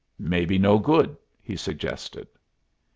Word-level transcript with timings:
"Maybe 0.17 0.57
no 0.57 0.79
good," 0.79 1.15
he 1.43 1.55
suggested. 1.55 2.27